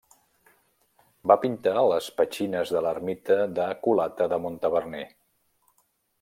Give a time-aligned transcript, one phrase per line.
[1.31, 5.07] Va pintar les petxines de l'ermita de Colata de Montaverner.